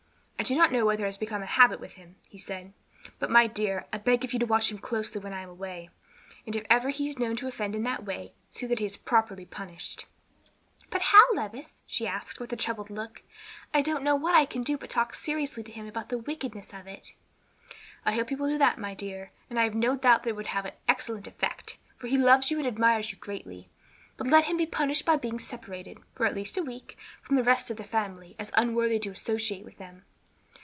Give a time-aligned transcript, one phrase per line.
[0.39, 2.73] "I do not know whether it has become a habit with him," he said,
[3.19, 5.91] "but, my dear, I beg of you to watch him closely when I am away,
[6.47, 6.63] and if
[6.95, 10.07] he is ever known to offend in that way, see that he is properly punished."
[10.89, 13.21] "But how, Levis?" she asked, with a troubled look.
[13.71, 16.73] "I don't know what I can do but talk seriously to him about the wickedness
[16.73, 17.13] of it."
[18.03, 19.31] "I hope you will do that, my dear.
[19.51, 23.11] I have no doubt it would have an excellent effect, for he loves and admires
[23.11, 23.69] you greatly.
[24.17, 27.43] But let him be punished by being separated, for at least a week, from the
[27.43, 30.03] rest of the family, as unworthy to associate with them."